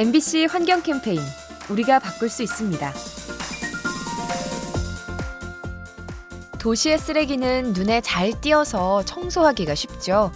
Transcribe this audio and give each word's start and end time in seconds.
MBC 0.00 0.46
환경 0.46 0.82
캠페인 0.82 1.20
우리가 1.68 1.98
바꿀 1.98 2.30
수 2.30 2.42
있습니다. 2.42 2.90
도시의 6.58 6.98
쓰레기는 6.98 7.74
눈에 7.74 8.00
잘 8.00 8.32
띄어서 8.40 9.04
청소하기가 9.04 9.74
쉽죠. 9.74 10.32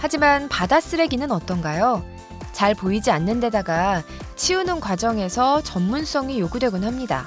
하지만 0.00 0.50
바다 0.50 0.82
쓰레기는 0.82 1.30
어떤가요? 1.30 2.04
잘 2.52 2.74
보이지 2.74 3.10
않는 3.10 3.40
데다가 3.40 4.02
치우는 4.34 4.80
과정에서 4.80 5.62
전문성이 5.62 6.38
요구되곤 6.38 6.84
합니다. 6.84 7.26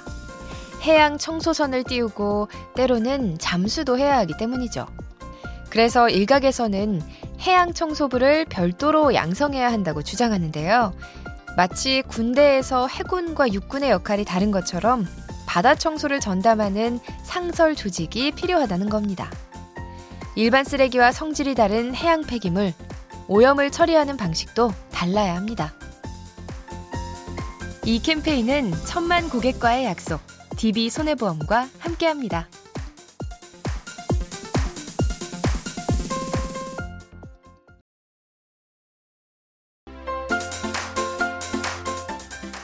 해양 0.84 1.18
청소선을 1.18 1.86
띄우고 1.86 2.50
때로는 2.76 3.40
잠수도 3.40 3.98
해야 3.98 4.20
하기 4.20 4.38
때문이죠. 4.38 4.86
그래서 5.72 6.08
일각에서는 6.08 7.02
해양 7.42 7.74
청소부를 7.74 8.46
별도로 8.46 9.16
양성해야 9.16 9.72
한다고 9.72 10.04
주장하는데요. 10.04 10.94
마치 11.60 12.04
군대에서 12.08 12.88
해군과 12.88 13.52
육군의 13.52 13.90
역할이 13.90 14.24
다른 14.24 14.50
것처럼 14.50 15.06
바다 15.46 15.76
청소를 15.76 16.22
전담하는 16.22 17.02
상설 17.24 17.76
조직이 17.76 18.32
필요하다는 18.32 18.88
겁니다. 18.88 19.30
일반 20.36 20.64
쓰레기와 20.64 21.12
성질이 21.12 21.56
다른 21.56 21.94
해양 21.94 22.22
폐기물, 22.22 22.72
오염을 23.28 23.72
처리하는 23.72 24.16
방식도 24.16 24.72
달라야 24.94 25.36
합니다. 25.36 25.74
이 27.84 28.02
캠페인은 28.02 28.72
천만 28.86 29.28
고객과의 29.28 29.84
약속, 29.84 30.22
DB 30.56 30.90
손해보험과 30.90 31.68
함께합니다. 31.78 32.48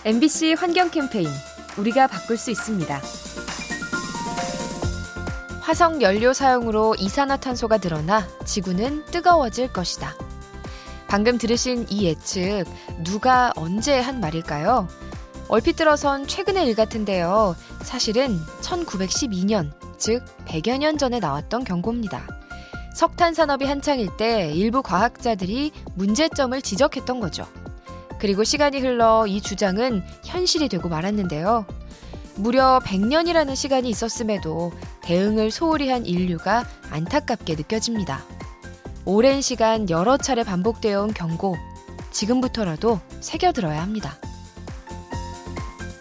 MBC 0.06 0.53
환경 0.53 0.92
캠페인 0.92 1.28
우리가 1.80 2.06
바꿀 2.06 2.38
수 2.38 2.52
있습니다. 2.52 3.02
화석 5.62 6.03
연료 6.03 6.31
사용으로 6.31 6.94
이산화탄소가 7.00 7.80
늘어나 7.80 8.28
지구는 8.45 9.06
뜨거워질 9.06 9.73
것이다. 9.73 10.14
방금 11.08 11.39
들으신 11.39 11.88
이 11.89 12.06
예측 12.06 12.66
누가 13.03 13.52
언제 13.56 14.00
한 14.00 14.20
말일까요? 14.20 14.88
얼핏 15.47 15.75
들어선 15.75 16.28
최근의 16.28 16.67
일 16.67 16.75
같은데요. 16.75 17.56
사실은 17.81 18.40
1912년, 18.62 19.72
즉 19.97 20.23
100여 20.45 20.78
년 20.78 21.00
전에 21.00 21.19
나왔던 21.19 21.64
경고입니다. 21.64 22.28
석탄 22.94 23.34
산업이 23.34 23.66
한창일 23.66 24.16
때 24.17 24.52
일부 24.53 24.84
과학자들이 24.84 25.72
문제점을 25.95 26.62
지적했던 26.62 27.19
거죠. 27.19 27.47
그리고 28.26 28.44
시간이 28.44 28.80
흘러 28.80 29.28
이 29.28 29.40
주장은 29.40 30.04
현실이 30.23 30.68
되고 30.68 30.90
말았는데요. 30.90 31.68
무려 32.38 32.81
100년이라는 32.84 33.56
시간이 33.56 33.88
있었음에도 33.88 34.72
대응을 35.04 35.52
소홀히 35.52 35.92
한 35.92 36.08
인류가 36.08 36.66
안타깝게 36.90 37.53
느껴집니다. 37.53 38.26
오랜 39.06 39.42
시간 39.42 39.88
여러 39.92 40.18
차례 40.18 40.42
반복되어 40.44 41.03
온 41.03 41.14
경고, 41.14 41.56
지금부터라도 42.09 43.00
새겨들어야 43.20 43.80
합니다. 43.80 44.18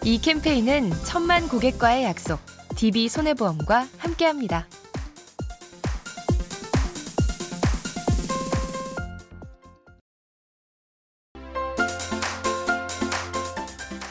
이 0.03 0.19
캠페인은 0.19 0.93
천만 1.03 1.47
고객과의 1.47 2.05
약속, 2.05 2.39
DB 2.75 3.07
손해보험과 3.07 3.87
함께합니다. 3.99 4.65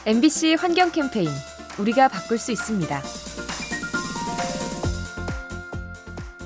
MBC 0.06 0.56
환경 0.60 0.92
캠페인 0.92 1.30
우리가 1.78 2.08
바꿀 2.08 2.36
수 2.36 2.52
있습니다. 2.52 3.02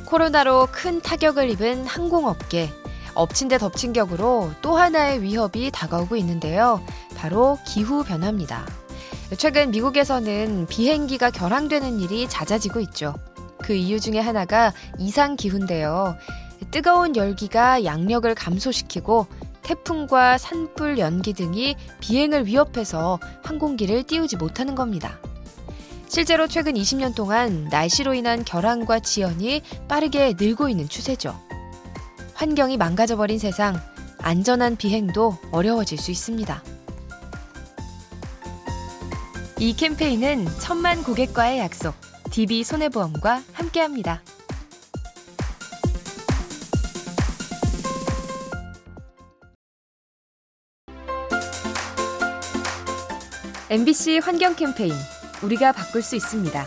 코로나로 0.04 0.68
큰 0.70 1.00
타격을 1.00 1.50
입은 1.50 1.84
항공업계. 1.84 2.72
엎친 3.14 3.48
데 3.48 3.58
덮친 3.58 3.92
격으로 3.92 4.52
또 4.62 4.76
하나의 4.76 5.22
위협이 5.22 5.72
다가오고 5.72 6.14
있는데요. 6.14 6.80
바로 7.16 7.58
기후변화입니다. 7.66 8.64
최근 9.38 9.72
미국에서는 9.72 10.66
비행기가 10.68 11.30
결항되는 11.30 11.98
일이 11.98 12.28
잦아지고 12.28 12.78
있죠. 12.78 13.14
그 13.60 13.72
이유 13.72 13.98
중에 13.98 14.20
하나가 14.20 14.72
이상기후인데요. 14.98 16.16
뜨거운 16.70 17.16
열기가 17.16 17.84
양력을 17.84 18.32
감소시키고 18.36 19.26
태풍과 19.68 20.38
산불 20.38 20.98
연기 20.98 21.34
등이 21.34 21.76
비행을 22.00 22.46
위협해서 22.46 23.20
항공기를 23.42 24.04
띄우지 24.04 24.36
못하는 24.36 24.74
겁니다. 24.74 25.20
실제로 26.08 26.46
최근 26.46 26.72
20년 26.72 27.14
동안 27.14 27.64
날씨로 27.64 28.14
인한 28.14 28.46
결항과 28.46 28.98
지연이 28.98 29.60
빠르게 29.86 30.32
늘고 30.38 30.70
있는 30.70 30.88
추세죠. 30.88 31.38
환경이 32.32 32.78
망가져버린 32.78 33.38
세상, 33.38 33.78
안전한 34.20 34.76
비행도 34.76 35.36
어려워질 35.52 35.98
수 35.98 36.12
있습니다. 36.12 36.62
이 39.58 39.76
캠페인은 39.76 40.46
천만 40.60 41.04
고객과의 41.04 41.58
약속, 41.58 41.94
DB 42.30 42.64
손해보험과 42.64 43.42
함께합니다. 43.52 44.22
MBC 53.70 54.20
환경 54.24 54.56
캠페인 54.56 54.94
우리가 55.42 55.72
바꿀 55.72 56.00
수 56.00 56.16
있습니다. 56.16 56.64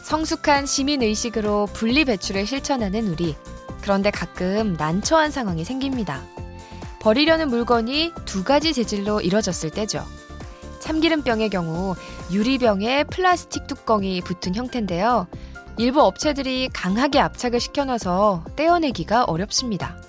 성숙한 0.00 0.64
시민 0.64 1.02
의식으로 1.02 1.66
분리 1.74 2.06
배출을 2.06 2.46
실천하는 2.46 3.08
우리. 3.08 3.36
그런데 3.82 4.10
가끔 4.10 4.74
난처한 4.78 5.30
상황이 5.30 5.64
생깁니다. 5.64 6.22
버리려는 7.00 7.50
물건이 7.50 8.12
두 8.24 8.42
가지 8.42 8.72
재질로 8.72 9.20
이뤄졌을 9.20 9.68
때죠. 9.68 10.02
참기름병의 10.80 11.50
경우 11.50 11.94
유리병에 12.30 13.04
플라스틱 13.04 13.66
뚜껑이 13.66 14.22
붙은 14.22 14.54
형태인데요. 14.54 15.26
일부 15.76 16.00
업체들이 16.00 16.70
강하게 16.72 17.20
압착을 17.20 17.60
시켜놔서 17.60 18.46
떼어내기가 18.56 19.24
어렵습니다. 19.24 20.01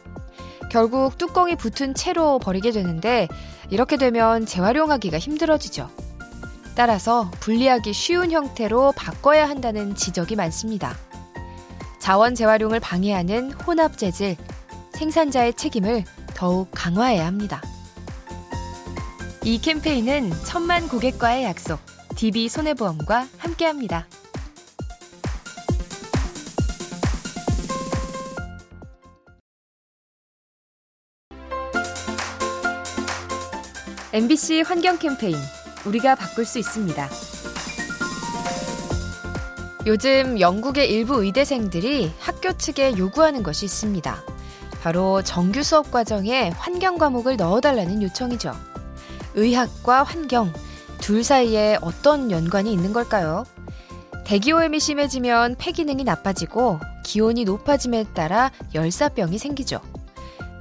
결국 0.73 1.19
뚜껑이 1.19 1.55
붙은 1.55 1.93
채로 1.93 2.39
버리게 2.39 2.71
되는데 2.71 3.27
이렇게 3.69 3.95
되면 3.95 4.47
재활용하기가 4.47 5.19
힘들어지죠. 5.19 5.87
따라서 6.73 7.29
분리하기 7.41 7.93
쉬운 7.93 8.31
형태로 8.31 8.93
바꿔야 8.93 9.47
한다는 9.47 9.93
지적이 9.93 10.35
많습니다. 10.35 10.97
자원 11.99 12.33
재활용을 12.33 12.79
방해하는 12.79 13.51
혼합 13.51 13.99
재질, 13.99 14.35
생산자의 14.93 15.53
책임을 15.53 16.05
더욱 16.33 16.69
강화해야 16.71 17.27
합니다. 17.27 17.61
이 19.43 19.61
캠페인은 19.61 20.31
천만 20.43 20.89
고객과의 20.89 21.43
약속, 21.43 21.81
DB 22.15 22.49
손해보험과 22.49 23.27
함께합니다. 23.37 24.07
MBC 34.13 34.61
환경 34.61 34.99
캠페인 34.99 35.35
우리가 35.87 36.13
바꿀 36.13 36.45
수 36.45 36.59
있습니다. 36.59 37.09
요즘 39.87 40.39
영국의 40.39 40.87
일부 40.91 41.23
의대생들이 41.23 42.11
학교 42.19 42.53
측에 42.55 42.95
요구하는 42.95 43.41
것이 43.41 43.65
있습니다. 43.65 44.23
바로 44.83 45.23
정규 45.23 45.63
수업 45.63 45.89
과정에 45.89 46.51
환경 46.51 46.99
과목을 46.99 47.37
넣어달라는 47.37 48.03
요청이죠. 48.03 48.55
의학과 49.33 50.03
환경, 50.03 50.53
둘 51.01 51.23
사이에 51.23 51.79
어떤 51.81 52.29
연관이 52.29 52.71
있는 52.71 52.93
걸까요? 52.93 53.45
대기오염이 54.25 54.79
심해지면 54.79 55.55
폐기능이 55.57 56.03
나빠지고 56.03 56.79
기온이 57.03 57.45
높아짐에 57.45 58.05
따라 58.13 58.51
열사병이 58.75 59.39
생기죠. 59.39 59.81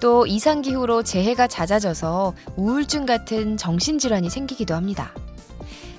또 0.02 0.26
이상기후로 0.26 1.04
재해가 1.04 1.46
잦아져서 1.46 2.34
우울증 2.56 3.06
같은 3.06 3.56
정신질환이 3.56 4.30
생기기도 4.30 4.74
합니다. 4.74 5.14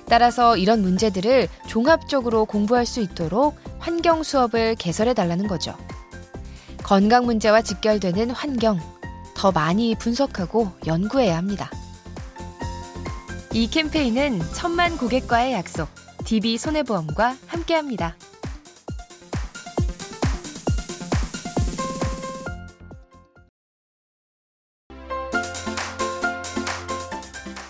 따라서 0.06 0.58
이런 0.58 0.82
문제들을 0.82 1.48
종합적으로 1.68 2.44
공부할 2.44 2.84
수 2.84 3.00
있도록 3.00 3.56
환경 3.78 4.22
수업을 4.22 4.74
개설해 4.74 5.14
달라는 5.14 5.48
거죠. 5.48 5.74
건강 6.82 7.24
문제와 7.24 7.62
직결되는 7.62 8.28
환경, 8.28 8.78
더 9.34 9.50
많이 9.50 9.94
분석하고 9.94 10.70
연구해야 10.86 11.38
합니다. 11.38 11.70
이 13.54 13.70
캠페인은 13.70 14.42
천만 14.52 14.98
고객과의 14.98 15.54
약속, 15.54 15.88
DB 16.26 16.58
손해보험과 16.58 17.38
함께합니다. 17.46 18.16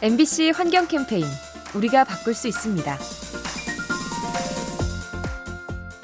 MBC 0.05 0.51
환경 0.51 0.87
캠페인 0.87 1.25
우리가 1.75 2.05
바꿀 2.05 2.35
수 2.35 2.47
있습니다. 2.47 2.99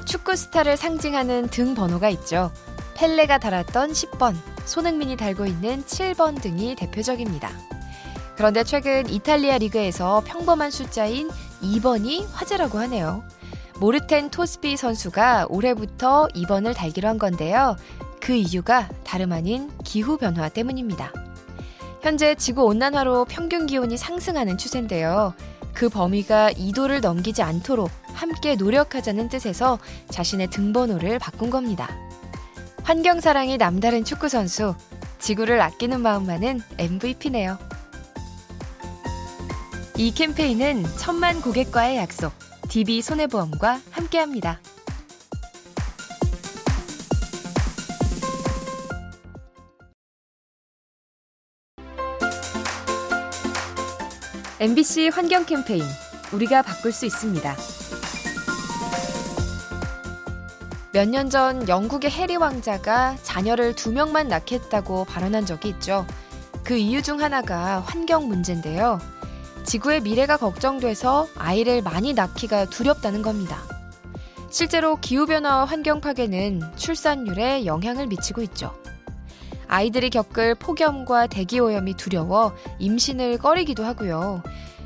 축구 0.07 0.37
스타를 0.37 0.79
상징하는 0.79 1.49
등 1.49 1.75
번호가 1.75 2.09
있죠. 2.09 2.51
펠레가 2.95 3.37
달았던 3.37 3.93
10번, 3.93 4.37
손흥민이 4.65 5.19
달고 5.19 5.45
있는 5.45 5.85
7번 5.85 6.41
등이 6.41 6.77
대표적입니다. 6.77 7.51
그런데 8.37 8.65
최근 8.65 9.07
이탈리아 9.07 9.59
리그에서 9.59 10.23
평범한 10.25 10.71
숫자인 10.71 11.29
2번이 11.61 12.27
화제라고 12.33 12.79
하네요. 12.79 13.23
모르텐 13.81 14.31
토스비 14.31 14.79
선수가 14.79 15.49
올해부터 15.51 16.29
2번을 16.35 16.75
달기로 16.75 17.07
한 17.07 17.19
건데요. 17.19 17.77
그 18.19 18.33
이유가 18.33 18.89
다름 19.05 19.33
아닌 19.33 19.71
기후변화 19.85 20.49
때문입니다. 20.49 21.13
현재 22.03 22.35
지구 22.35 22.65
온난화로 22.65 23.27
평균 23.27 23.67
기온이 23.67 23.99
상승하는 23.99 24.57
추세인데요. 24.57 25.35
그 25.75 25.89
범위가 25.89 26.53
2도를 26.53 27.01
넘기지 27.01 27.43
않도록 27.43 27.91
함께 28.15 28.57
노력하자는 28.57 29.29
뜻에서 29.29 29.79
자신의 30.11 30.49
등번호를 30.49 31.19
바꾼 31.19 31.51
겁니다. 31.51 31.95
환경 32.83 33.21
사랑이 33.21 33.59
남다른 33.59 34.05
축구 34.05 34.29
선수, 34.29 34.75
지구를 35.19 35.61
아끼는 35.61 36.01
마음만은 36.01 36.63
MVP네요. 36.79 37.59
이 39.97 40.13
캠페인은 40.15 40.85
천만 40.97 41.43
고객과의 41.43 41.99
약속, 41.99 42.33
DB 42.71 43.03
손해보험과 43.03 43.81
함께합니다. 43.91 44.61
MBC 54.61 55.09
환경 55.09 55.47
캠페인 55.47 55.83
우리가 56.33 56.61
바꿀 56.63 56.93
수 56.93 57.07
있습니다. 57.07 57.57
몇 60.93 61.09
년 61.09 61.31
전 61.31 61.69
영국의 61.69 62.11
해리 62.11 62.37
왕자가 62.37 63.17
자녀를 63.23 63.75
두 63.75 63.91
명만 63.93 64.29
낳겠다고 64.29 65.05
발언한 65.07 65.47
적이 65.47 65.71
있죠. 65.71 66.07
그 66.63 66.77
이유 66.77 67.01
중 67.01 67.21
하나가 67.23 67.81
환경 67.81 68.29
문제인데요. 68.29 68.99
지구의 69.65 70.03
미래가 70.03 70.37
걱정돼서 70.37 71.27
아이를 71.39 71.81
많이 71.81 72.13
낳기가 72.13 72.67
두렵다는 72.67 73.23
겁니다. 73.23 73.63
실제로 74.51 74.97
기후변화와 74.97 75.65
환경 75.65 76.01
파괴는 76.01 76.61
출산율에 76.77 77.65
영향을 77.67 78.09
미치고 78.09 78.43
있죠. 78.43 78.75
아이들이 79.71 80.11
겪을 80.11 80.57
폭염과 80.57 81.29
대기오염이 81.29 81.95
두려워 81.95 82.53
임신을 82.81 83.39
꺼리기도 83.39 83.85
하고요. 83.85 84.43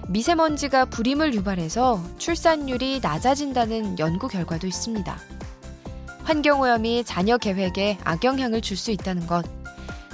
미세먼지가 0.09 0.85
불임을 0.85 1.33
유발해서 1.33 2.05
출산율이 2.19 3.01
낮아진다는 3.03 3.99
연구 3.99 4.29
결과도 4.29 4.67
있습니다. 4.67 5.19
환경오염이 6.25 7.05
자녀 7.05 7.39
계획에 7.39 7.97
악영향을 8.05 8.61
줄 8.61 8.77
수 8.77 8.91
있다는 8.91 9.27
것, 9.27 9.47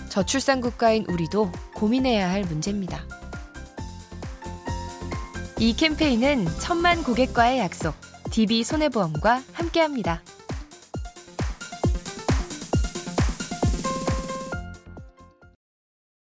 저출산 0.09 0.61
국가인 0.61 1.05
우리도 1.09 1.51
고민해야 1.75 2.31
할 2.31 2.43
문제입니다. 2.43 3.03
이 5.59 5.75
캠페인은 5.75 6.47
천만 6.61 7.03
고객과의 7.03 7.59
약속, 7.59 7.95
DB 8.31 8.63
손해보험과 8.63 9.43
함께합니다. 9.53 10.23